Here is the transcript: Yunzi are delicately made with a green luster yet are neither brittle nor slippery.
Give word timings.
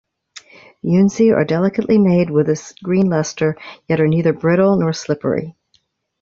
Yunzi 0.83 1.31
are 1.31 1.45
delicately 1.45 1.99
made 1.99 2.31
with 2.31 2.49
a 2.49 2.73
green 2.83 3.07
luster 3.07 3.55
yet 3.87 4.01
are 4.01 4.07
neither 4.07 4.33
brittle 4.33 4.75
nor 4.75 4.93
slippery. 4.93 5.55